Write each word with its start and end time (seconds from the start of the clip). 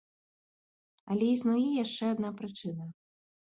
Але 1.15 1.27
існуе 1.33 1.67
яшчэ 1.83 2.03
адна 2.15 2.33
прычына. 2.41 2.89